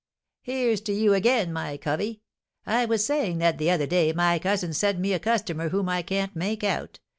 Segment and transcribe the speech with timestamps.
[0.41, 2.23] "Here's to you again, my covey!
[2.65, 6.01] I was saying that the other day my cousin sent me a customer whom I
[6.01, 6.99] can't make out.